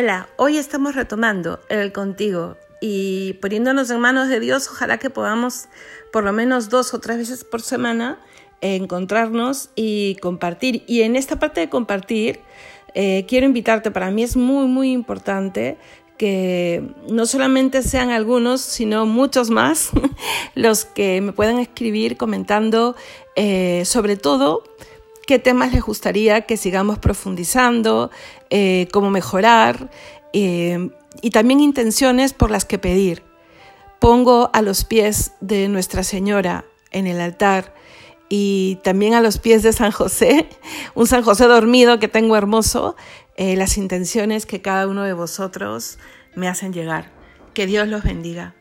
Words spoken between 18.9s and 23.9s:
muchos más los que me puedan escribir comentando eh,